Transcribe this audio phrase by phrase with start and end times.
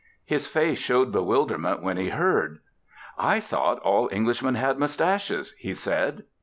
[0.25, 2.57] His face showed bewilderment when he heard.
[3.19, 6.23] "I thought all Englishmen had moustaches," he said.